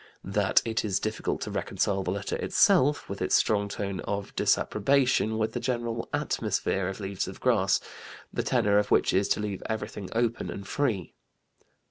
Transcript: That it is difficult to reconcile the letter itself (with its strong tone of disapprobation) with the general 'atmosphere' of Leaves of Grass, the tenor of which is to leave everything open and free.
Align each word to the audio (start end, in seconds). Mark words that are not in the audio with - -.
That 0.25 0.63
it 0.65 0.83
is 0.83 0.99
difficult 0.99 1.41
to 1.41 1.51
reconcile 1.51 2.01
the 2.01 2.09
letter 2.09 2.35
itself 2.37 3.07
(with 3.07 3.21
its 3.21 3.35
strong 3.35 3.69
tone 3.69 3.99
of 3.99 4.35
disapprobation) 4.35 5.37
with 5.37 5.53
the 5.53 5.59
general 5.59 6.09
'atmosphere' 6.11 6.87
of 6.87 6.99
Leaves 6.99 7.27
of 7.27 7.39
Grass, 7.39 7.79
the 8.33 8.41
tenor 8.41 8.79
of 8.79 8.89
which 8.89 9.13
is 9.13 9.29
to 9.29 9.39
leave 9.39 9.61
everything 9.69 10.09
open 10.15 10.49
and 10.49 10.67
free. 10.67 11.13